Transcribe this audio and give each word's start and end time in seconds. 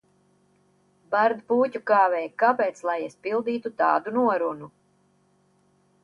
Bard, 1.15 1.41
Pūķu 1.51 1.81
Kāvēj, 1.91 2.23
kāpēc 2.43 2.81
lai 2.89 2.95
es 3.09 3.17
pildītu 3.27 3.73
tādu 3.83 4.15
norunu? 4.19 4.71